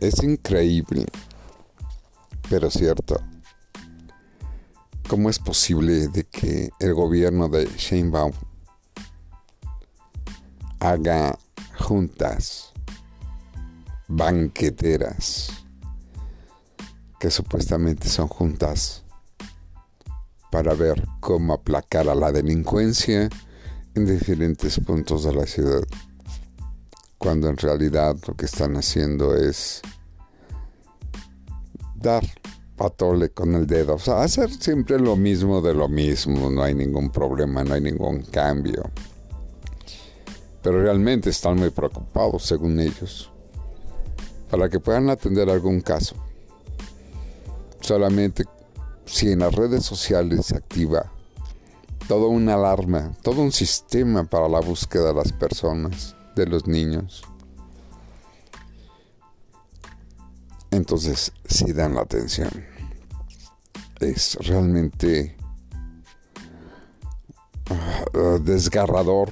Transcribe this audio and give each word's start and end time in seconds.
Es 0.00 0.22
increíble, 0.22 1.04
pero 2.48 2.70
cierto. 2.70 3.20
¿Cómo 5.08 5.28
es 5.28 5.38
posible 5.38 6.08
de 6.08 6.24
que 6.24 6.70
el 6.80 6.94
gobierno 6.94 7.48
de 7.48 7.66
Sheinbaum 7.66 8.32
haga 10.78 11.38
juntas 11.78 12.72
banqueteras 14.08 15.50
que 17.18 17.30
supuestamente 17.30 18.08
son 18.08 18.28
juntas 18.28 19.04
para 20.50 20.72
ver 20.72 21.06
cómo 21.20 21.52
aplacar 21.52 22.08
a 22.08 22.14
la 22.14 22.32
delincuencia 22.32 23.28
en 23.94 24.06
diferentes 24.06 24.80
puntos 24.80 25.24
de 25.24 25.34
la 25.34 25.46
ciudad, 25.46 25.82
cuando 27.18 27.50
en 27.50 27.58
realidad 27.58 28.16
lo 28.26 28.34
que 28.34 28.46
están 28.46 28.76
haciendo 28.76 29.36
es 29.36 29.82
dar 32.00 32.24
patole 32.76 33.30
con 33.30 33.54
el 33.54 33.66
dedo, 33.66 33.96
o 33.96 33.98
sea, 33.98 34.22
hacer 34.22 34.50
siempre 34.50 34.98
lo 34.98 35.14
mismo 35.14 35.60
de 35.60 35.74
lo 35.74 35.88
mismo, 35.88 36.50
no 36.50 36.62
hay 36.62 36.74
ningún 36.74 37.10
problema, 37.10 37.62
no 37.62 37.74
hay 37.74 37.82
ningún 37.82 38.22
cambio. 38.22 38.90
Pero 40.62 40.82
realmente 40.82 41.30
están 41.30 41.56
muy 41.56 41.70
preocupados, 41.70 42.44
según 42.44 42.80
ellos, 42.80 43.30
para 44.50 44.68
que 44.68 44.80
puedan 44.80 45.10
atender 45.10 45.50
algún 45.50 45.80
caso. 45.80 46.16
Solamente 47.80 48.44
si 49.04 49.32
en 49.32 49.40
las 49.40 49.54
redes 49.54 49.84
sociales 49.84 50.46
se 50.46 50.56
activa 50.56 51.12
toda 52.06 52.28
una 52.28 52.54
alarma, 52.54 53.12
todo 53.22 53.42
un 53.42 53.52
sistema 53.52 54.24
para 54.24 54.48
la 54.48 54.60
búsqueda 54.60 55.08
de 55.08 55.14
las 55.14 55.32
personas, 55.32 56.16
de 56.34 56.46
los 56.46 56.66
niños. 56.66 57.22
Entonces, 60.70 61.32
si 61.46 61.72
dan 61.72 61.94
la 61.94 62.02
atención. 62.02 62.50
Es 64.00 64.36
realmente 64.40 65.36
ah, 67.68 68.38
desgarrador 68.42 69.30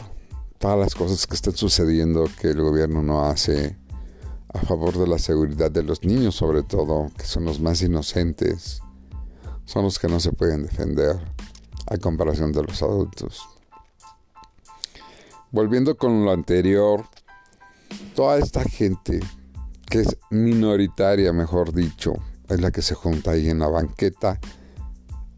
todas 0.58 0.78
las 0.78 0.94
cosas 0.94 1.26
que 1.26 1.34
están 1.34 1.56
sucediendo 1.56 2.28
que 2.40 2.48
el 2.48 2.60
gobierno 2.60 3.02
no 3.02 3.24
hace 3.24 3.78
a 4.52 4.58
favor 4.60 4.98
de 4.98 5.06
la 5.06 5.18
seguridad 5.18 5.70
de 5.70 5.82
los 5.82 6.04
niños, 6.04 6.34
sobre 6.34 6.62
todo, 6.62 7.10
que 7.16 7.24
son 7.24 7.44
los 7.44 7.60
más 7.60 7.80
inocentes 7.80 8.82
son 9.68 9.84
los 9.84 9.98
que 9.98 10.08
no 10.08 10.18
se 10.18 10.32
pueden 10.32 10.62
defender 10.62 11.18
a 11.86 11.98
comparación 11.98 12.52
de 12.52 12.62
los 12.62 12.82
adultos. 12.82 13.46
Volviendo 15.50 15.94
con 15.98 16.24
lo 16.24 16.32
anterior, 16.32 17.04
toda 18.14 18.38
esta 18.38 18.64
gente, 18.64 19.20
que 19.88 20.00
es 20.00 20.16
minoritaria, 20.30 21.32
mejor 21.32 21.72
dicho, 21.72 22.14
es 22.48 22.60
la 22.60 22.70
que 22.70 22.82
se 22.82 22.94
junta 22.94 23.32
ahí 23.32 23.48
en 23.48 23.58
la 23.58 23.68
banqueta, 23.68 24.38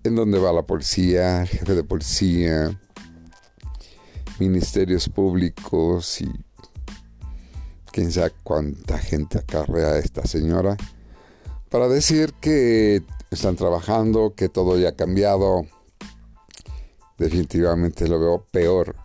en 0.03 0.17
donde 0.17 0.39
va 0.39 0.53
la 0.53 0.63
policía, 0.63 1.47
jefe 1.47 1.75
de 1.75 1.85
policía, 1.85 2.81
ministerios 4.39 5.09
públicos 5.09 6.21
y 6.21 6.31
quién 7.93 8.11
sabe 8.11 8.33
cuánta 8.43 8.99
gente 8.99 9.39
acarrea 9.39 9.99
esta 9.99 10.27
señora, 10.27 10.77
para 11.69 11.89
decir 11.89 12.33
que 12.41 13.03
están 13.31 13.57
trabajando, 13.57 14.35
que 14.35 14.49
todo 14.49 14.79
ya 14.79 14.91
ha 14.91 14.97
cambiado. 14.97 15.67
Definitivamente 17.19 18.09
lo 18.09 18.19
veo 18.19 18.47
peor, 18.51 18.97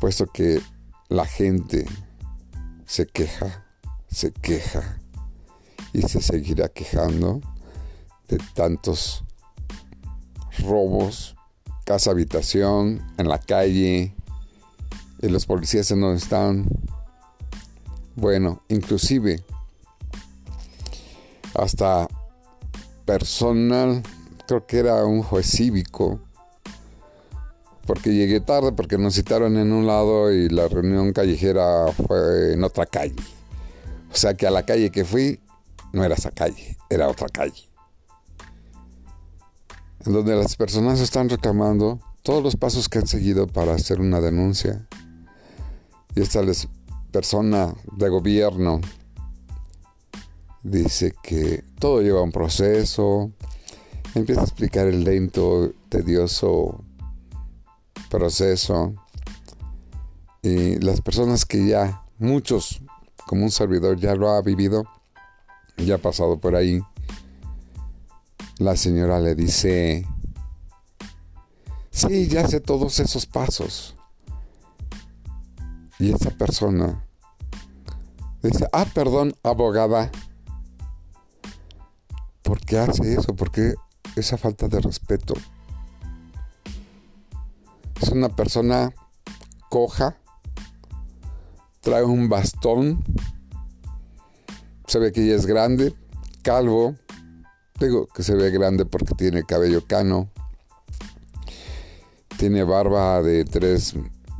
puesto 0.00 0.26
que 0.26 0.60
la 1.08 1.26
gente 1.26 1.84
se 2.86 3.06
queja, 3.06 3.63
se 4.14 4.30
queja 4.32 5.00
y 5.92 6.02
se 6.02 6.22
seguirá 6.22 6.68
quejando 6.68 7.40
de 8.28 8.38
tantos 8.54 9.24
robos, 10.60 11.34
casa 11.84 12.12
habitación, 12.12 13.04
en 13.18 13.28
la 13.28 13.38
calle, 13.38 14.14
y 15.20 15.28
los 15.28 15.46
policías 15.46 15.90
en 15.90 16.00
donde 16.00 16.18
están. 16.18 16.66
Bueno, 18.14 18.62
inclusive 18.68 19.42
hasta 21.54 22.08
personal, 23.04 24.02
creo 24.46 24.64
que 24.64 24.78
era 24.78 25.04
un 25.04 25.24
juez 25.24 25.46
cívico, 25.46 26.20
porque 27.84 28.14
llegué 28.14 28.40
tarde, 28.40 28.70
porque 28.70 28.96
nos 28.96 29.14
citaron 29.14 29.56
en 29.56 29.72
un 29.72 29.88
lado 29.88 30.32
y 30.32 30.48
la 30.48 30.68
reunión 30.68 31.12
callejera 31.12 31.86
fue 32.06 32.54
en 32.54 32.62
otra 32.62 32.86
calle. 32.86 33.16
O 34.14 34.16
sea 34.16 34.34
que 34.34 34.46
a 34.46 34.50
la 34.52 34.64
calle 34.64 34.92
que 34.92 35.04
fui 35.04 35.40
no 35.92 36.04
era 36.04 36.14
esa 36.14 36.30
calle, 36.30 36.76
era 36.88 37.08
otra 37.08 37.28
calle. 37.28 37.68
En 40.06 40.12
donde 40.12 40.36
las 40.36 40.54
personas 40.54 41.00
están 41.00 41.28
reclamando 41.28 41.98
todos 42.22 42.40
los 42.40 42.54
pasos 42.54 42.88
que 42.88 42.98
han 42.98 43.08
seguido 43.08 43.48
para 43.48 43.74
hacer 43.74 44.00
una 44.00 44.20
denuncia. 44.20 44.86
Y 46.14 46.20
esta 46.20 46.42
persona 47.10 47.74
de 47.96 48.08
gobierno 48.08 48.80
dice 50.62 51.12
que 51.20 51.64
todo 51.80 52.00
lleva 52.00 52.22
un 52.22 52.30
proceso, 52.30 53.32
empieza 54.14 54.42
a 54.42 54.44
explicar 54.44 54.86
el 54.86 55.02
lento, 55.02 55.72
tedioso 55.88 56.84
proceso. 58.10 58.94
Y 60.40 60.76
las 60.78 61.00
personas 61.00 61.44
que 61.44 61.66
ya, 61.66 62.04
muchos, 62.18 62.80
como 63.34 63.46
un 63.46 63.50
servidor, 63.50 63.98
ya 63.98 64.14
lo 64.14 64.30
ha 64.30 64.40
vivido, 64.42 64.84
ya 65.76 65.96
ha 65.96 65.98
pasado 65.98 66.38
por 66.38 66.54
ahí, 66.54 66.80
la 68.58 68.76
señora 68.76 69.18
le 69.18 69.34
dice, 69.34 70.06
sí, 71.90 72.28
ya 72.28 72.46
sé 72.46 72.60
todos 72.60 73.00
esos 73.00 73.26
pasos. 73.26 73.96
Y 75.98 76.12
esa 76.12 76.30
persona 76.30 77.04
dice, 78.40 78.68
ah, 78.72 78.86
perdón, 78.94 79.34
abogada, 79.42 80.12
¿Por 82.44 82.60
qué 82.60 82.78
hace 82.78 83.14
eso? 83.14 83.34
¿Por 83.34 83.50
qué 83.50 83.74
esa 84.14 84.36
falta 84.36 84.68
de 84.68 84.78
respeto? 84.78 85.34
Es 88.00 88.10
una 88.10 88.28
persona 88.28 88.94
coja, 89.70 90.18
trae 91.84 92.02
un 92.02 92.30
bastón, 92.30 93.04
se 94.86 94.98
ve 94.98 95.12
que 95.12 95.22
ella 95.22 95.36
es 95.36 95.44
grande, 95.44 95.94
calvo, 96.42 96.96
digo 97.78 98.06
que 98.06 98.22
se 98.22 98.34
ve 98.34 98.50
grande 98.50 98.86
porque 98.86 99.14
tiene 99.14 99.44
cabello 99.44 99.86
cano, 99.86 100.30
tiene 102.38 102.64
barba 102.64 103.22
de 103.22 103.44
tres 103.44 103.94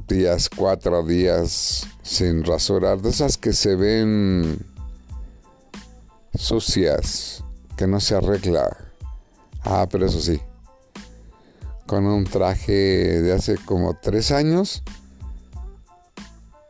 días, 0.09 0.49
cuatro 0.49 1.05
días 1.05 1.87
sin 2.03 2.45
rasurar, 2.45 3.03
de 3.03 3.11
esas 3.11 3.37
que 3.37 3.53
se 3.53 3.77
ven 3.77 4.59
sucias, 6.35 7.45
que 7.77 7.87
no 7.87 8.01
se 8.01 8.15
arregla. 8.15 8.75
Ah, 9.65 9.87
pero 9.91 10.07
eso 10.07 10.21
sí, 10.21 10.41
con 11.87 12.07
un 12.07 12.25
traje 12.25 12.73
de 12.73 13.33
hace 13.35 13.57
como 13.67 13.99
tres 14.01 14.31
años, 14.31 14.83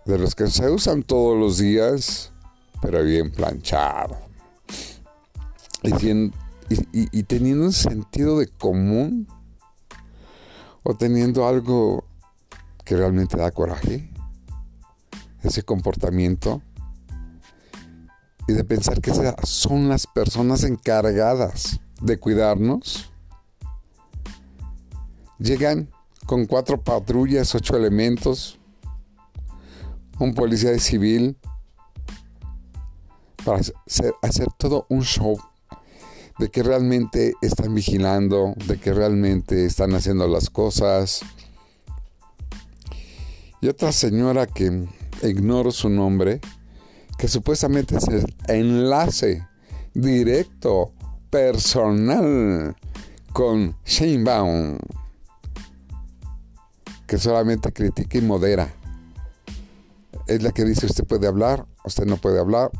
de 0.04 0.18
los 0.18 0.34
que 0.34 0.46
se 0.48 0.70
usan 0.70 1.02
todos 1.02 1.38
los 1.38 1.58
días, 1.58 2.32
pero 2.80 3.02
bien 3.02 3.30
planchado. 3.30 4.18
Y, 5.82 6.32
y, 6.92 7.22
teniendo 7.24 7.66
un 7.66 7.72
sentido 7.72 8.38
de 8.38 8.48
común, 8.48 9.28
o 10.82 10.94
teniendo 10.94 11.46
algo 11.46 12.04
que 12.84 12.96
realmente 12.96 13.36
da 13.36 13.50
coraje, 13.50 14.10
ese 15.42 15.62
comportamiento 15.62 16.62
y 18.46 18.52
de 18.52 18.64
pensar 18.64 19.00
que 19.00 19.12
son 19.44 19.88
las 19.88 20.06
personas 20.06 20.64
encargadas 20.64 21.80
de 22.00 22.18
cuidarnos. 22.18 23.10
Llegan 25.38 25.90
con 26.26 26.46
cuatro 26.46 26.82
patrullas, 26.82 27.54
ocho 27.54 27.76
elementos, 27.76 28.58
un 30.18 30.34
policía 30.34 30.70
de 30.70 30.78
civil, 30.78 31.36
para 33.44 33.58
hacer, 33.58 34.14
hacer 34.22 34.48
todo 34.58 34.86
un 34.88 35.02
show 35.02 35.38
de 36.38 36.48
que 36.48 36.62
realmente 36.62 37.34
están 37.42 37.74
vigilando, 37.74 38.54
de 38.66 38.78
que 38.78 38.92
realmente 38.92 39.66
están 39.66 39.94
haciendo 39.94 40.26
las 40.26 40.50
cosas. 40.50 41.20
Y 43.60 43.68
otra 43.68 43.92
señora 43.92 44.46
que 44.46 44.86
ignoro 45.22 45.70
su 45.70 45.88
nombre, 45.88 46.40
que 47.18 47.28
supuestamente 47.28 47.96
es 47.96 48.08
el 48.08 48.34
enlace 48.48 49.46
directo, 49.94 50.92
personal 51.30 52.76
con 53.32 53.76
Sheinbaum, 53.84 54.78
que 57.06 57.18
solamente 57.18 57.72
critica 57.72 58.18
y 58.18 58.20
modera. 58.20 58.72
Es 60.26 60.42
la 60.42 60.52
que 60.52 60.64
dice 60.64 60.86
usted 60.86 61.04
puede 61.04 61.26
hablar, 61.26 61.66
usted 61.84 62.06
no 62.06 62.16
puede 62.16 62.40
hablar, 62.40 62.70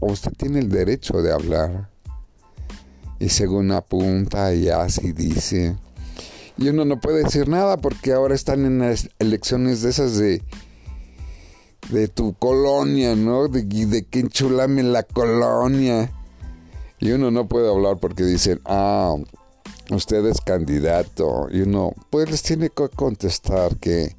usted 0.00 0.32
tiene 0.36 0.60
el 0.60 0.68
derecho 0.68 1.22
de 1.22 1.32
hablar. 1.32 1.90
Y 3.18 3.28
según 3.28 3.72
apunta 3.72 4.54
y 4.54 4.68
y 4.68 5.12
dice. 5.12 5.76
Y 6.56 6.68
uno 6.68 6.84
no 6.84 7.00
puede 7.00 7.24
decir 7.24 7.48
nada 7.48 7.76
porque 7.78 8.12
ahora 8.12 8.34
están 8.34 8.64
en 8.64 8.78
las 8.78 9.08
elecciones 9.18 9.82
de 9.82 9.90
esas 9.90 10.16
de 10.16 10.42
de 11.90 12.08
tu 12.08 12.34
colonia, 12.34 13.14
¿no? 13.14 13.48
De, 13.48 13.62
de 13.62 14.04
que 14.04 14.20
enchulame 14.20 14.82
la 14.82 15.02
colonia. 15.02 16.12
Y 17.00 17.12
uno 17.12 17.30
no 17.30 17.48
puede 17.48 17.68
hablar 17.68 17.98
porque 17.98 18.24
dicen, 18.24 18.60
ah, 18.64 19.14
usted 19.90 20.24
es 20.26 20.40
candidato. 20.40 21.48
Y 21.50 21.62
uno, 21.62 21.92
pues 22.10 22.30
les 22.30 22.42
tiene 22.42 22.70
que 22.70 22.88
contestar 22.88 23.76
que 23.76 24.16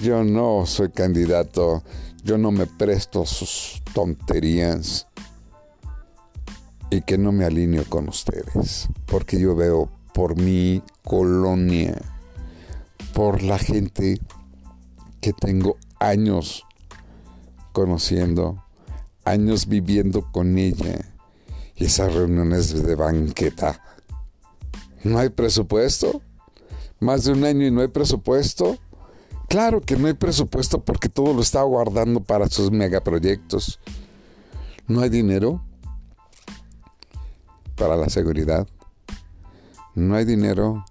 yo 0.00 0.24
no 0.24 0.64
soy 0.66 0.90
candidato, 0.90 1.82
yo 2.24 2.38
no 2.38 2.50
me 2.50 2.66
presto 2.66 3.26
sus 3.26 3.82
tonterías 3.92 5.06
y 6.90 7.02
que 7.02 7.18
no 7.18 7.32
me 7.32 7.44
alineo 7.44 7.84
con 7.88 8.08
ustedes, 8.08 8.88
porque 9.06 9.40
yo 9.40 9.54
veo 9.54 9.90
por 10.12 10.36
mi 10.40 10.82
colonia, 11.04 12.00
por 13.14 13.42
la 13.42 13.58
gente 13.58 14.20
que 15.20 15.32
tengo 15.32 15.76
años 15.98 16.64
conociendo, 17.72 18.62
años 19.24 19.66
viviendo 19.66 20.30
con 20.32 20.58
ella 20.58 20.98
y 21.76 21.86
esas 21.86 22.14
reuniones 22.14 22.82
de 22.82 22.94
banqueta. 22.94 23.82
¿No 25.04 25.18
hay 25.18 25.30
presupuesto? 25.30 26.22
¿Más 27.00 27.24
de 27.24 27.32
un 27.32 27.44
año 27.44 27.66
y 27.66 27.70
no 27.70 27.80
hay 27.80 27.88
presupuesto? 27.88 28.78
Claro 29.52 29.82
que 29.82 29.96
no 29.96 30.06
hay 30.06 30.14
presupuesto 30.14 30.82
porque 30.82 31.10
todo 31.10 31.34
lo 31.34 31.42
está 31.42 31.60
guardando 31.60 32.20
para 32.20 32.48
sus 32.48 32.70
megaproyectos. 32.70 33.78
No 34.88 35.02
hay 35.02 35.10
dinero 35.10 35.62
para 37.76 37.94
la 37.96 38.08
seguridad. 38.08 38.66
No 39.94 40.14
hay 40.14 40.24
dinero 40.24 40.86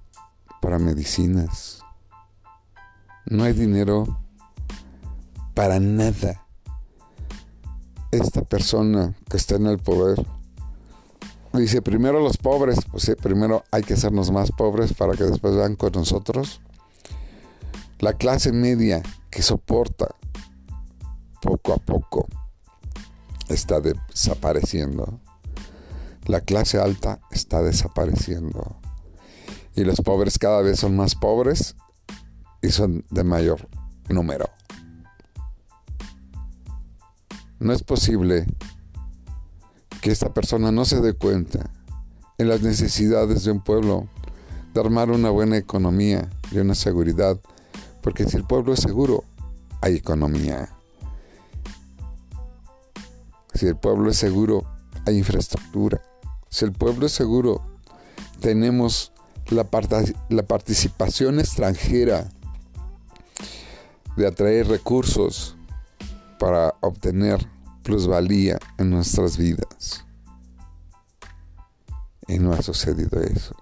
para 0.62 0.78
medicinas. 0.78 1.82
No 3.26 3.46
hay 3.46 3.54
dinero 3.54 4.20
para 5.56 5.80
nada. 5.80 6.46
Esta 8.12 8.44
persona 8.44 9.16
que 9.28 9.38
está 9.38 9.56
en 9.56 9.66
el 9.66 9.80
poder 9.80 10.24
dice 11.54 11.82
primero 11.82 12.20
los 12.20 12.38
pobres, 12.38 12.78
pues 12.92 13.12
primero 13.20 13.64
hay 13.72 13.82
que 13.82 13.96
hacernos 13.96 14.30
más 14.30 14.52
pobres 14.52 14.94
para 14.94 15.14
que 15.14 15.24
después 15.24 15.56
vean 15.56 15.76
con 15.76 15.94
nosotros. 15.94 16.62
La 18.02 18.14
clase 18.14 18.52
media 18.52 19.04
que 19.30 19.44
soporta 19.44 20.16
poco 21.40 21.72
a 21.72 21.78
poco 21.78 22.28
está 23.48 23.80
desapareciendo. 23.80 25.20
La 26.26 26.42
clase 26.42 26.80
alta 26.80 27.20
está 27.30 27.62
desapareciendo. 27.62 28.76
Y 29.76 29.84
los 29.84 30.02
pobres 30.02 30.40
cada 30.40 30.64
vez 30.64 30.80
son 30.80 30.96
más 30.96 31.14
pobres 31.14 31.76
y 32.64 32.70
son 32.70 33.06
de 33.12 33.24
mayor 33.24 33.70
número. 34.10 34.50
No 37.60 37.72
es 37.72 37.84
posible 37.84 38.48
que 40.02 40.10
esta 40.10 40.34
persona 40.34 40.72
no 40.72 40.86
se 40.86 41.02
dé 41.02 41.14
cuenta 41.14 41.70
en 42.40 42.50
las 42.50 42.64
necesidades 42.64 43.44
de 43.44 43.52
un 43.52 43.64
pueblo 43.64 44.08
de 44.74 44.80
armar 44.82 45.12
una 45.12 45.30
buena 45.30 45.58
economía 45.58 46.28
y 46.52 46.58
una 46.58 46.74
seguridad 46.74 47.40
porque 48.02 48.26
si 48.26 48.38
el 48.38 48.44
pueblo 48.44 48.74
es 48.74 48.80
seguro, 48.80 49.24
hay 49.82 49.96
economía. 49.96 50.70
Si 53.54 53.68
el 53.68 53.76
pueblo 53.76 54.10
es 54.10 54.18
seguro, 54.18 54.66
hay 55.06 55.18
infraestructura. 55.18 56.02
Si 56.50 56.66
el 56.66 56.72
pueblo 56.72 57.06
es 57.06 57.12
seguro, 57.12 57.62
tenemos 58.40 59.12
la, 59.50 59.68
la 60.30 60.44
participación 60.44 61.40
extranjera 61.40 62.30
de 64.16 64.28
atraer 64.28 64.68
recursos 64.68 65.56
para 66.40 66.76
obtener 66.82 67.48
plusvalía 67.84 68.60
en 68.78 68.90
nuestras 68.90 69.38
vidas. 69.38 70.06
Y 72.28 72.40
no 72.40 72.54
ha 72.54 72.62
sucedido 72.62 73.22
eso. 73.22 73.56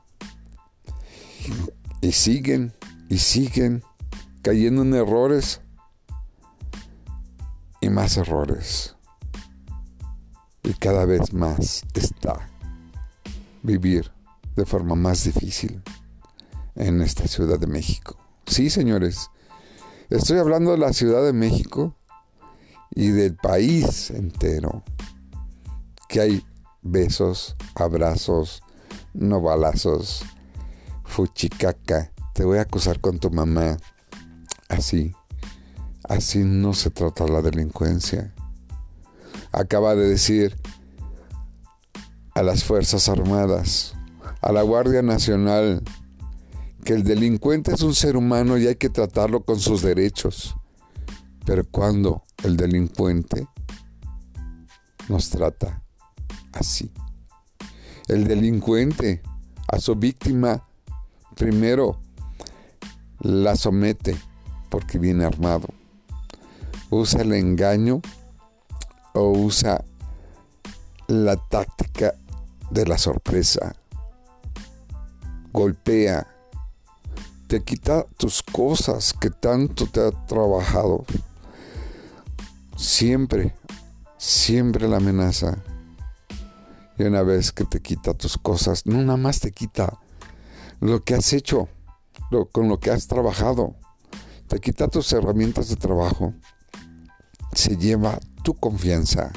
Y 2.01 2.11
siguen, 2.11 2.73
y 3.09 3.17
siguen 3.17 3.83
cayendo 4.41 4.81
en 4.81 4.93
errores 4.93 5.61
y 7.81 7.89
más 7.89 8.17
errores. 8.17 8.95
Y 10.63 10.73
cada 10.73 11.05
vez 11.05 11.33
más 11.33 11.83
está 11.93 12.49
vivir 13.63 14.11
de 14.55 14.65
forma 14.65 14.95
más 14.95 15.23
difícil 15.23 15.81
en 16.75 17.01
esta 17.01 17.27
Ciudad 17.27 17.59
de 17.59 17.67
México. 17.67 18.17
Sí, 18.45 18.69
señores, 18.69 19.29
estoy 20.09 20.39
hablando 20.39 20.71
de 20.71 20.77
la 20.77 20.93
Ciudad 20.93 21.23
de 21.23 21.33
México 21.33 21.95
y 22.91 23.09
del 23.09 23.35
país 23.35 24.11
entero, 24.11 24.83
que 26.07 26.21
hay 26.21 26.45
besos, 26.81 27.55
abrazos, 27.75 28.63
no 29.13 29.41
balazos, 29.41 30.23
fuchicaca, 31.03 32.11
te 32.33 32.43
voy 32.43 32.57
a 32.57 32.61
acusar 32.61 32.99
con 32.99 33.19
tu 33.19 33.29
mamá, 33.29 33.77
Así, 34.69 35.13
así 36.03 36.39
no 36.39 36.73
se 36.73 36.89
trata 36.89 37.27
la 37.27 37.41
delincuencia. 37.41 38.33
Acaba 39.51 39.95
de 39.95 40.07
decir 40.07 40.55
a 42.35 42.43
las 42.43 42.63
Fuerzas 42.63 43.09
Armadas, 43.09 43.95
a 44.41 44.51
la 44.51 44.61
Guardia 44.61 45.01
Nacional, 45.01 45.83
que 46.85 46.93
el 46.93 47.03
delincuente 47.03 47.73
es 47.73 47.81
un 47.81 47.93
ser 47.93 48.15
humano 48.15 48.57
y 48.57 48.67
hay 48.67 48.75
que 48.75 48.89
tratarlo 48.89 49.43
con 49.43 49.59
sus 49.59 49.81
derechos. 49.81 50.55
Pero 51.45 51.63
cuando 51.69 52.23
el 52.43 52.55
delincuente 52.55 53.47
nos 55.09 55.29
trata 55.29 55.81
así, 56.53 56.91
el 58.07 58.27
delincuente 58.27 59.21
a 59.67 59.79
su 59.79 59.95
víctima 59.95 60.67
primero 61.35 61.99
la 63.19 63.55
somete, 63.55 64.17
porque 64.69 64.97
viene 64.97 65.25
armado. 65.25 65.67
Usa 66.89 67.21
el 67.21 67.33
engaño 67.33 68.01
o 69.13 69.31
usa 69.31 69.83
la 71.07 71.35
táctica 71.35 72.15
de 72.69 72.85
la 72.85 72.97
sorpresa. 72.97 73.75
Golpea. 75.51 76.27
Te 77.47 77.63
quita 77.63 78.05
tus 78.17 78.43
cosas 78.43 79.13
que 79.13 79.31
tanto 79.31 79.87
te 79.87 80.01
ha 80.01 80.11
trabajado. 80.27 81.03
Siempre, 82.77 83.55
siempre 84.17 84.87
la 84.87 84.97
amenaza. 84.97 85.57
Y 86.97 87.03
una 87.03 87.23
vez 87.23 87.51
que 87.51 87.65
te 87.65 87.81
quita 87.81 88.13
tus 88.13 88.37
cosas, 88.37 88.85
no 88.85 89.01
nada 89.01 89.17
más 89.17 89.39
te 89.39 89.51
quita 89.51 89.99
lo 90.79 91.03
que 91.03 91.15
has 91.15 91.33
hecho, 91.33 91.69
con 92.51 92.69
lo 92.69 92.79
que 92.79 92.91
has 92.91 93.07
trabajado 93.07 93.75
te 94.49 94.59
quita 94.59 94.87
tus 94.87 95.13
herramientas 95.13 95.69
de 95.69 95.75
trabajo, 95.75 96.33
se 97.53 97.77
lleva 97.77 98.19
tu 98.43 98.55
confianza 98.55 99.31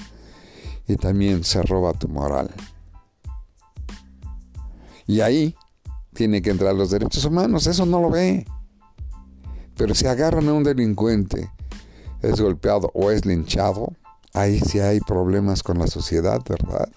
y 0.88 0.96
también 0.96 1.44
se 1.44 1.62
roba 1.62 1.92
tu 1.92 2.08
moral. 2.08 2.50
Y 5.06 5.20
ahí 5.20 5.54
tiene 6.14 6.40
que 6.40 6.50
entrar 6.50 6.74
los 6.74 6.90
derechos 6.90 7.26
humanos, 7.26 7.66
eso 7.66 7.84
no 7.84 8.00
lo 8.00 8.10
ve. 8.10 8.46
Pero 9.76 9.94
si 9.94 10.06
agarran 10.06 10.48
a 10.48 10.54
un 10.54 10.64
delincuente, 10.64 11.50
es 12.22 12.40
golpeado 12.40 12.90
o 12.94 13.10
es 13.10 13.26
linchado, 13.26 13.92
ahí 14.32 14.60
sí 14.60 14.80
hay 14.80 15.00
problemas 15.00 15.62
con 15.62 15.78
la 15.78 15.88
sociedad, 15.88 16.40
¿verdad? 16.48 16.88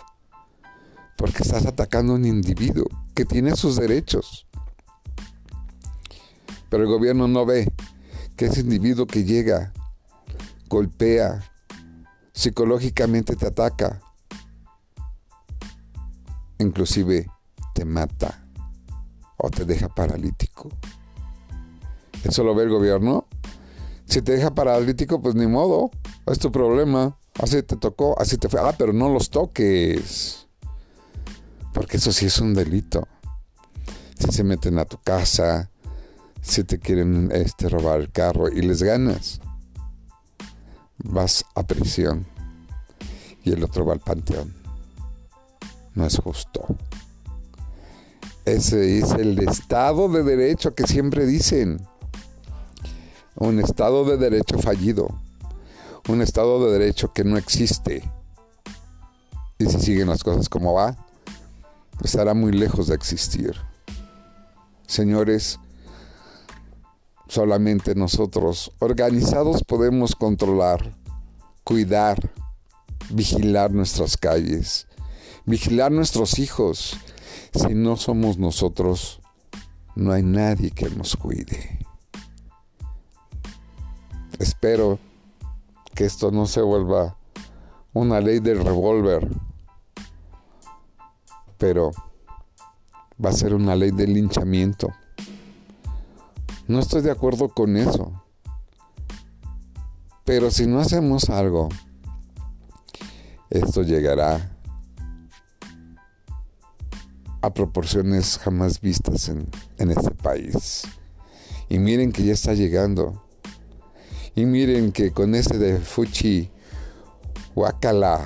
Porque 1.18 1.44
estás 1.44 1.66
atacando 1.66 2.14
a 2.14 2.16
un 2.16 2.26
individuo 2.26 2.86
que 3.14 3.26
tiene 3.26 3.58
sus 3.58 3.76
derechos. 3.76 4.48
Pero 6.70 6.84
el 6.84 6.90
gobierno 6.90 7.28
no 7.28 7.46
ve 7.46 7.70
que 8.36 8.46
ese 8.46 8.62
individuo 8.62 9.08
que 9.08 9.24
llega, 9.24 9.72
golpea, 10.68 11.44
psicológicamente 12.34 13.36
te 13.36 13.48
ataca, 13.48 14.02
inclusive 16.60 17.30
te 17.74 17.86
mata 17.86 18.46
o 19.38 19.50
te 19.50 19.66
deja 19.66 19.88
paralítico. 19.90 20.70
¿Eso 22.24 22.44
lo 22.44 22.56
ve 22.56 22.64
el 22.64 22.70
gobierno? 22.70 23.28
Si 24.06 24.22
te 24.22 24.34
deja 24.34 24.54
paralítico, 24.54 25.22
pues 25.22 25.36
ni 25.36 25.48
modo, 25.48 25.92
es 26.26 26.40
tu 26.40 26.52
problema. 26.52 27.18
Así 27.42 27.62
te 27.64 27.76
tocó, 27.76 28.20
así 28.20 28.38
te 28.38 28.50
fue. 28.50 28.60
Ah, 28.62 28.74
pero 28.78 28.94
no 28.94 29.10
los 29.10 29.30
toques. 29.30 30.48
Porque 31.74 31.98
eso 31.98 32.12
sí 32.12 32.28
es 32.28 32.40
un 32.40 32.54
delito. 32.54 33.08
Si 34.18 34.32
se 34.32 34.44
meten 34.44 34.80
a 34.80 34.86
tu 34.86 34.98
casa, 34.98 35.70
si 36.46 36.64
te 36.64 36.80
quieren 36.80 37.32
este, 37.34 37.70
robar 37.70 38.00
el 38.00 38.12
carro 38.12 38.50
y 38.50 38.62
les 38.62 38.84
ganas, 38.84 39.42
vas 40.98 41.44
a 41.56 41.64
prisión. 41.64 42.26
y 43.44 43.52
el 43.52 43.64
otro 43.64 43.86
va 43.86 43.94
al 43.94 44.00
panteón. 44.00 44.54
No 45.94 46.06
es 46.06 46.18
justo. 46.18 46.66
Ese 48.44 49.00
es 49.00 49.12
el 49.12 49.38
Estado 49.40 50.10
de 50.10 50.24
Derecho 50.24 50.74
que 50.74 50.88
siempre 50.88 51.26
dicen. 51.26 51.80
Un 53.36 53.60
Estado 53.60 54.04
de 54.06 54.18
Derecho 54.18 54.58
fallido. 54.60 55.08
Un 56.08 56.22
Estado 56.22 56.66
de 56.66 56.80
Derecho 56.80 57.14
que 57.14 57.24
no 57.24 57.38
existe. 57.38 58.04
Y 59.58 59.66
si 59.66 59.80
siguen 59.80 60.10
las 60.10 60.24
cosas 60.24 60.50
como 60.50 60.74
va, 60.74 60.98
estará 62.04 62.34
muy 62.34 62.52
lejos 62.52 62.88
de 62.88 62.96
existir. 62.96 63.56
Señores, 64.88 65.60
solamente 67.28 67.96
nosotros, 67.96 68.72
organizados, 68.80 69.64
podemos 69.64 70.16
controlar, 70.16 70.96
cuidar, 71.64 72.32
vigilar 73.10 73.72
nuestras 73.72 74.18
calles, 74.18 74.88
vigilar 75.46 75.92
nuestros 75.92 76.40
hijos, 76.40 76.98
si 77.54 77.74
no 77.74 77.98
somos 77.98 78.38
nosotros, 78.38 79.22
no 79.96 80.12
hay 80.12 80.24
nadie 80.24 80.72
que 80.72 80.90
nos 80.90 81.16
cuide. 81.16 81.80
Espero 84.40 85.00
que 85.94 86.06
esto 86.06 86.32
no 86.32 86.46
se 86.46 86.62
vuelva 86.62 87.18
una 87.94 88.20
ley 88.20 88.40
del 88.40 88.64
revólver, 88.64 89.30
pero 91.58 91.92
va 93.24 93.30
a 93.30 93.34
ser 93.34 93.54
una 93.54 93.76
ley 93.76 93.92
del 93.92 94.14
linchamiento. 94.14 94.90
No 96.68 96.80
estoy 96.80 97.02
de 97.02 97.12
acuerdo 97.12 97.50
con 97.50 97.78
eso. 97.78 98.24
Pero 100.24 100.50
si 100.50 100.66
no 100.66 100.80
hacemos 100.80 101.30
algo, 101.30 101.70
esto 103.52 103.84
llegará 103.84 104.52
a 107.42 107.54
proporciones 107.54 108.40
jamás 108.40 108.82
vistas 108.82 109.30
en, 109.30 109.48
este 109.92 110.10
país. 110.12 110.82
Y 111.70 111.78
miren 111.78 112.12
que 112.12 112.24
ya 112.24 112.34
está 112.34 112.54
llegando. 112.54 113.24
Y 114.34 114.46
miren 114.46 114.92
que 114.92 115.12
con 115.12 115.36
ese 115.36 115.60
de 115.60 115.78
Fuchi, 115.78 116.50
Huacala, 117.54 118.26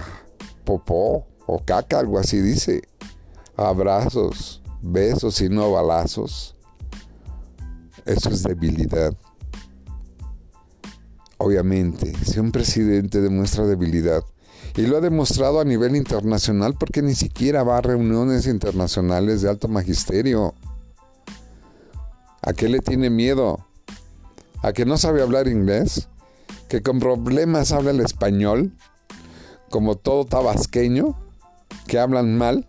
Popó 0.63 1.27
o 1.45 1.59
Caca, 1.65 1.99
algo 1.99 2.17
así 2.17 2.39
dice. 2.39 2.83
Abrazos, 3.57 4.61
besos 4.81 5.41
y 5.41 5.49
no 5.49 5.69
balazos. 5.73 6.55
Eso 8.09 8.29
es 8.29 8.41
debilidad. 8.41 9.13
Obviamente, 11.37 12.11
si 12.25 12.39
un 12.39 12.51
presidente 12.51 13.21
demuestra 13.21 13.67
debilidad, 13.67 14.23
y 14.75 14.87
lo 14.87 14.97
ha 14.97 15.01
demostrado 15.01 15.59
a 15.59 15.63
nivel 15.63 15.95
internacional 15.95 16.73
porque 16.73 17.03
ni 17.03 17.13
siquiera 17.13 17.61
va 17.61 17.77
a 17.77 17.81
reuniones 17.81 18.47
internacionales 18.47 19.43
de 19.43 19.49
alto 19.49 19.67
magisterio. 19.67 20.55
¿A 22.41 22.53
qué 22.53 22.67
le 22.67 22.79
tiene 22.79 23.11
miedo? 23.11 23.59
¿A 24.63 24.73
que 24.73 24.85
no 24.85 24.97
sabe 24.97 25.21
hablar 25.21 25.47
inglés? 25.47 26.09
¿Que 26.67 26.81
con 26.81 26.99
problemas 26.99 27.71
habla 27.71 27.91
el 27.91 27.99
español? 27.99 28.75
Como 29.69 29.97
todo 29.97 30.25
tabasqueño, 30.25 31.15
que 31.85 31.99
hablan 31.99 32.39
mal. 32.39 32.67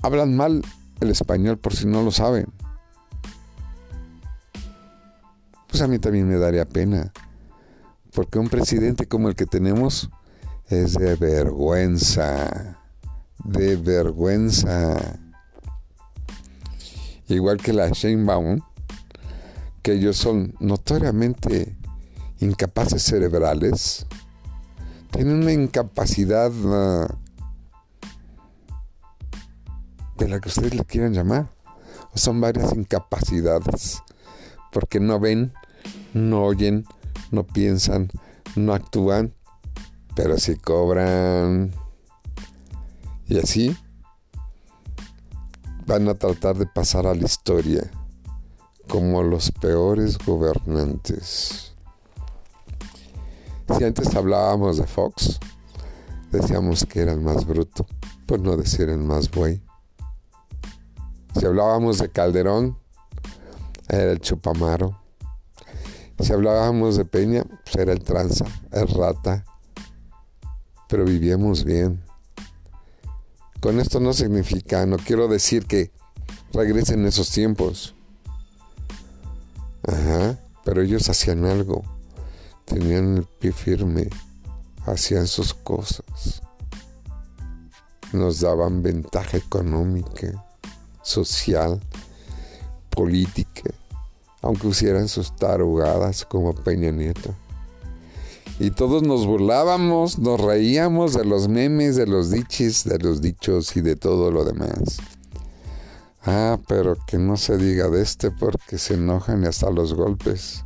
Hablan 0.00 0.36
mal 0.36 0.62
el 1.00 1.10
español 1.10 1.58
por 1.58 1.74
si 1.74 1.86
no 1.86 2.04
lo 2.04 2.12
saben. 2.12 2.59
Pues 5.70 5.82
a 5.82 5.88
mí 5.88 5.98
también 5.98 6.28
me 6.28 6.36
daría 6.36 6.64
pena. 6.64 7.12
Porque 8.12 8.38
un 8.38 8.48
presidente 8.48 9.06
como 9.06 9.28
el 9.28 9.36
que 9.36 9.46
tenemos 9.46 10.10
es 10.66 10.94
de 10.94 11.14
vergüenza. 11.14 12.78
De 13.44 13.76
vergüenza. 13.76 15.20
Igual 17.28 17.58
que 17.58 17.72
la 17.72 17.88
Sheinbaum, 17.90 18.60
que 19.82 19.92
ellos 19.92 20.16
son 20.16 20.54
notoriamente 20.58 21.76
incapaces 22.40 23.02
cerebrales. 23.02 24.06
Tienen 25.12 25.42
una 25.42 25.52
incapacidad 25.52 26.50
uh, 26.52 27.06
de 30.18 30.28
la 30.28 30.40
que 30.40 30.48
ustedes 30.48 30.74
le 30.74 30.84
quieran 30.84 31.12
llamar. 31.12 31.52
son 32.14 32.40
varias 32.40 32.72
incapacidades. 32.74 34.02
Porque 34.72 35.00
no 35.00 35.18
ven, 35.18 35.52
no 36.14 36.44
oyen, 36.44 36.84
no 37.30 37.46
piensan, 37.46 38.10
no 38.56 38.74
actúan, 38.74 39.34
pero 40.14 40.38
sí 40.38 40.56
cobran. 40.56 41.72
Y 43.26 43.38
así 43.38 43.76
van 45.86 46.08
a 46.08 46.14
tratar 46.14 46.56
de 46.56 46.66
pasar 46.66 47.06
a 47.06 47.14
la 47.14 47.24
historia 47.24 47.90
como 48.88 49.22
los 49.22 49.50
peores 49.52 50.18
gobernantes. 50.18 51.74
Si 53.78 53.84
antes 53.84 54.14
hablábamos 54.16 54.78
de 54.78 54.86
Fox, 54.86 55.38
decíamos 56.32 56.84
que 56.84 57.00
era 57.00 57.12
el 57.12 57.20
más 57.20 57.46
bruto, 57.46 57.86
por 58.26 58.40
no 58.40 58.56
decir 58.56 58.88
el 58.88 58.98
más 58.98 59.30
buey. 59.30 59.62
Si 61.38 61.46
hablábamos 61.46 61.98
de 61.98 62.10
Calderón, 62.10 62.76
era 63.88 64.12
el 64.12 64.20
chupamaro. 64.20 64.99
Si 66.22 66.34
hablábamos 66.34 66.96
de 66.96 67.06
Peña, 67.06 67.44
pues 67.64 67.76
era 67.76 67.92
el 67.92 68.00
tranza, 68.04 68.44
el 68.72 68.86
rata, 68.88 69.44
pero 70.88 71.04
vivíamos 71.04 71.64
bien. 71.64 72.02
Con 73.60 73.80
esto 73.80 74.00
no 74.00 74.12
significa, 74.12 74.84
no 74.84 74.98
quiero 74.98 75.28
decir 75.28 75.66
que 75.66 75.90
regresen 76.52 77.06
esos 77.06 77.30
tiempos. 77.30 77.94
Ajá, 79.82 80.38
pero 80.62 80.82
ellos 80.82 81.08
hacían 81.08 81.46
algo, 81.46 81.82
tenían 82.66 83.16
el 83.18 83.24
pie 83.24 83.52
firme, 83.52 84.10
hacían 84.84 85.26
sus 85.26 85.54
cosas, 85.54 86.42
nos 88.12 88.40
daban 88.40 88.82
ventaja 88.82 89.38
económica, 89.38 90.44
social, 91.02 91.80
política 92.90 93.49
aunque 94.42 94.68
hicieran 94.68 95.08
sus 95.08 95.34
tarugadas 95.36 96.24
como 96.24 96.54
Peña 96.54 96.90
Nieto. 96.90 97.34
Y 98.58 98.70
todos 98.70 99.02
nos 99.02 99.26
burlábamos, 99.26 100.18
nos 100.18 100.40
reíamos 100.40 101.14
de 101.14 101.24
los 101.24 101.48
memes, 101.48 101.96
de 101.96 102.06
los 102.06 102.30
dichis, 102.30 102.84
de 102.84 102.98
los 102.98 103.22
dichos 103.22 103.74
y 103.76 103.80
de 103.80 103.96
todo 103.96 104.30
lo 104.30 104.44
demás. 104.44 104.98
Ah, 106.24 106.58
pero 106.68 106.98
que 107.06 107.16
no 107.16 107.38
se 107.38 107.56
diga 107.56 107.88
de 107.88 108.02
este 108.02 108.30
porque 108.30 108.76
se 108.76 108.94
enojan 108.94 109.42
y 109.42 109.46
hasta 109.46 109.70
los 109.70 109.94
golpes. 109.94 110.62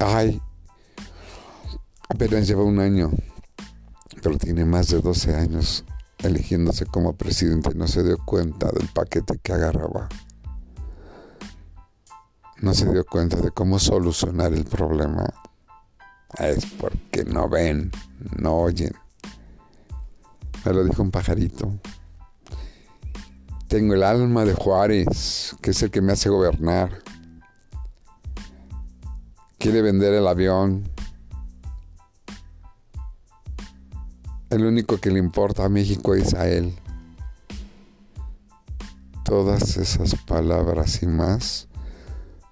Ay, 0.00 0.42
apenas 2.08 2.48
lleva 2.48 2.64
un 2.64 2.80
año, 2.80 3.12
pero 4.22 4.36
tiene 4.38 4.64
más 4.64 4.88
de 4.88 5.00
12 5.00 5.36
años 5.36 5.84
eligiéndose 6.18 6.86
como 6.86 7.12
presidente 7.12 7.70
y 7.72 7.78
no 7.78 7.86
se 7.86 8.02
dio 8.02 8.18
cuenta 8.18 8.72
del 8.72 8.88
paquete 8.88 9.38
que 9.40 9.52
agarraba 9.52 10.08
no 12.60 12.72
se 12.72 12.90
dio 12.90 13.04
cuenta 13.04 13.36
de 13.36 13.50
cómo 13.50 13.78
solucionar 13.78 14.52
el 14.52 14.64
problema. 14.64 15.32
Es 16.38 16.66
porque 16.66 17.24
no 17.24 17.48
ven, 17.48 17.90
no 18.38 18.56
oyen. 18.56 18.92
Me 20.64 20.72
lo 20.72 20.84
dijo 20.84 21.02
un 21.02 21.10
pajarito. 21.10 21.72
Tengo 23.68 23.94
el 23.94 24.02
alma 24.02 24.44
de 24.44 24.54
Juárez, 24.54 25.54
que 25.60 25.70
es 25.70 25.82
el 25.82 25.90
que 25.90 26.00
me 26.00 26.12
hace 26.12 26.28
gobernar. 26.28 27.02
Quiere 29.58 29.82
vender 29.82 30.14
el 30.14 30.26
avión. 30.26 30.88
El 34.50 34.64
único 34.64 34.98
que 34.98 35.10
le 35.10 35.18
importa 35.18 35.64
a 35.64 35.68
México 35.68 36.14
es 36.14 36.34
a 36.34 36.48
él. 36.48 36.74
Todas 39.24 39.76
esas 39.76 40.14
palabras 40.22 41.02
y 41.02 41.06
más 41.06 41.68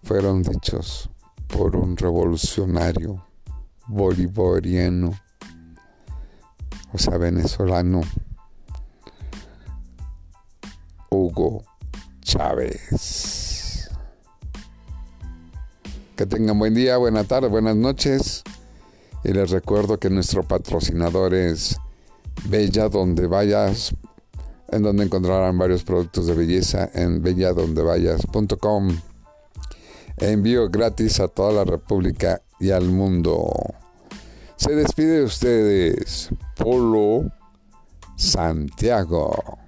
fueron 0.05 0.43
dichos 0.43 1.09
por 1.49 1.75
un 1.75 1.97
revolucionario 1.97 3.25
bolivariano, 3.87 5.19
o 6.93 6.99
sea, 6.99 7.17
venezolano, 7.17 8.03
Hugo 11.11 11.65
Chávez. 12.21 13.89
Que 16.17 16.27
tengan 16.27 16.59
buen 16.59 16.75
día, 16.75 16.99
buena 16.99 17.25
tarde, 17.25 17.49
buenas 17.49 17.77
noches. 17.77 18.45
Y 19.25 19.33
les 19.33 19.51
recuerdo 19.51 19.99
que 19.99 20.11
nuestro 20.11 20.43
patrocinador 20.43 21.35
es 21.35 21.79
Bella 22.45 22.89
Donde 22.89 23.27
Vayas, 23.27 23.95
en 24.69 24.83
donde 24.83 25.05
encontrarán 25.05 25.57
varios 25.57 25.83
productos 25.83 26.27
de 26.27 26.35
belleza 26.35 26.91
en 26.95 27.23
belladondevayas.com. 27.23 29.14
Envío 30.31 30.69
gratis 30.71 31.21
a 31.21 31.29
toda 31.29 31.53
la 31.53 31.65
República 31.65 32.41
y 32.59 32.71
al 32.71 32.85
mundo. 32.87 33.53
Se 34.57 34.75
despide 34.75 35.19
de 35.19 35.25
ustedes, 35.25 36.31
Polo 36.57 37.31
Santiago. 38.17 39.64